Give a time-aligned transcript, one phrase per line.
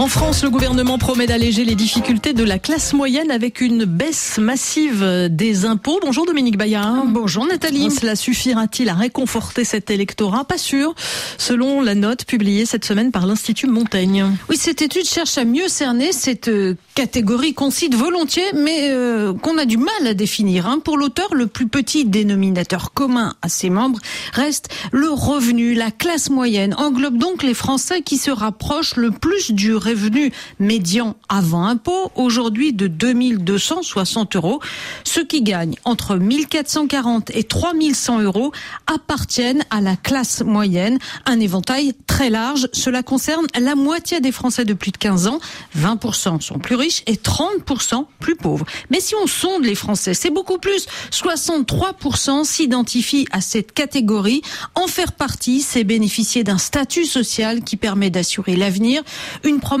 [0.00, 4.38] En France, le gouvernement promet d'alléger les difficultés de la classe moyenne avec une baisse
[4.38, 6.00] massive des impôts.
[6.02, 7.04] Bonjour Dominique Bayard.
[7.08, 7.90] Bonjour Nathalie.
[7.90, 10.44] Cela suffira-t-il à réconforter cet électorat?
[10.44, 10.94] Pas sûr,
[11.36, 14.24] selon la note publiée cette semaine par l'Institut Montaigne.
[14.48, 19.34] Oui, cette étude cherche à mieux cerner cette euh, catégorie qu'on cite volontiers, mais euh,
[19.34, 20.66] qu'on a du mal à définir.
[20.66, 20.78] Hein.
[20.82, 23.98] Pour l'auteur, le plus petit dénominateur commun à ses membres
[24.32, 25.74] reste le revenu.
[25.74, 31.16] La classe moyenne englobe donc les Français qui se rapprochent le plus du revenu médian
[31.28, 34.60] avant impôt, aujourd'hui de 2260 euros.
[35.04, 38.52] Ceux qui gagnent entre 1440 et 3100 euros
[38.86, 40.98] appartiennent à la classe moyenne.
[41.26, 42.68] Un éventail très large.
[42.72, 45.40] Cela concerne la moitié des Français de plus de 15 ans.
[45.78, 48.66] 20% sont plus riches et 30% plus pauvres.
[48.90, 50.86] Mais si on sonde les Français, c'est beaucoup plus.
[51.10, 54.42] 63% s'identifient à cette catégorie.
[54.74, 59.02] En faire partie, c'est bénéficier d'un statut social qui permet d'assurer l'avenir.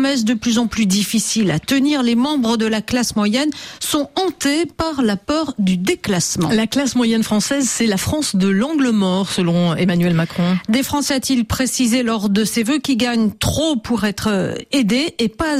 [0.00, 2.02] De plus en plus difficile à tenir.
[2.02, 6.48] Les membres de la classe moyenne sont hantés par la peur du déclassement.
[6.48, 10.56] La classe moyenne française, c'est la France de l'angle mort, selon Emmanuel Macron.
[10.70, 15.14] Des Français, a-t-il précisé lors de ses vœux, qui gagnent trop pour être euh, aidés
[15.18, 15.56] et, pas,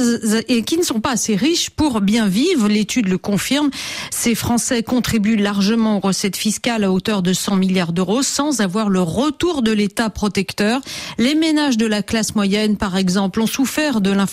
[0.47, 2.67] et qui ne sont pas assez riches pour bien vivre?
[2.67, 3.69] L'étude le confirme.
[4.09, 8.89] Ces Français contribuent largement aux recettes fiscales à hauteur de 100 milliards d'euros sans avoir
[8.89, 10.81] le retour de l'État protecteur.
[11.19, 14.30] Les ménages de la classe moyenne, par exemple, ont souffert de l'inflation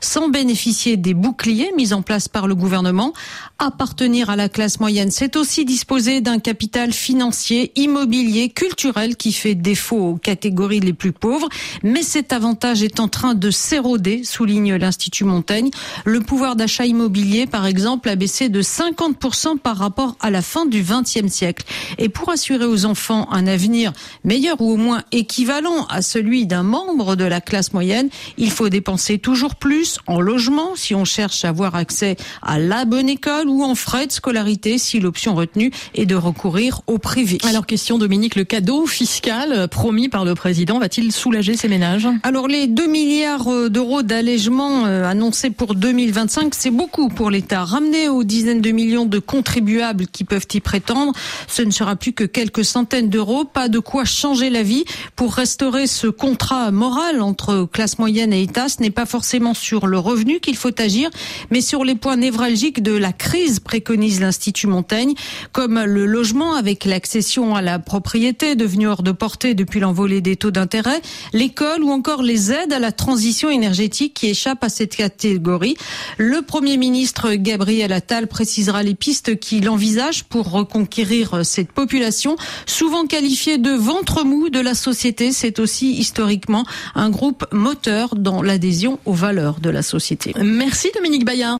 [0.00, 3.12] sans bénéficier des boucliers mis en place par le gouvernement.
[3.58, 9.54] Appartenir à la classe moyenne, c'est aussi disposer d'un capital financier, immobilier, culturel qui fait
[9.54, 11.48] défaut aux catégories les plus pauvres.
[11.82, 15.70] Mais cet avantage est en train de s'éroder, souligne l'Institut Montaigne.
[16.04, 20.66] Le pouvoir d'achat immobilier, par exemple, a baissé de 50% par rapport à la fin
[20.66, 21.64] du XXe siècle.
[21.98, 23.92] Et pour assurer aux enfants un avenir
[24.24, 28.68] meilleur ou au moins équivalent à celui d'un membre de la classe moyenne, il faut
[28.68, 33.48] dépenser toujours plus en logement si on cherche à avoir accès à la bonne école
[33.48, 37.38] ou en frais de scolarité si l'option retenue est de recourir au privé.
[37.48, 42.08] Alors question Dominique, le cadeau fiscal promis par le président va-t-il soulager ces ménages?
[42.22, 47.64] Alors les 2 milliards euh, d'euros d'allègement euh, annoncés pour 2025, c'est beaucoup pour l'État.
[47.64, 51.12] Ramené aux dizaines de millions de contribuables qui peuvent y prétendre,
[51.46, 54.84] ce ne sera plus que quelques centaines d'euros, pas de quoi changer la vie
[55.16, 58.68] pour restaurer ce contrat moral entre classe moyenne et État.
[58.68, 61.08] Ce n'est pas forcément sur le revenu qu'il faut agir,
[61.52, 65.14] mais sur les points névralgiques de la crise, préconise l'Institut Montaigne,
[65.52, 70.34] comme le logement avec l'accession à la propriété devenue hors de portée depuis l'envolée des
[70.34, 71.00] taux d'intérêt,
[71.32, 75.76] l'école ou encore les aides à la transition énergétique qui échappent à cette catégorie.
[76.16, 82.34] Le Premier ministre Gabriel Attal précisera les pistes qu'il envisage pour reconquérir cette population,
[82.66, 85.30] souvent qualifiée de ventre mou de la société.
[85.30, 86.64] C'est aussi historiquement
[86.96, 90.32] un groupe moteur dans l'adhésion aux valeurs de la société.
[90.42, 91.56] Merci Dominique Bayard.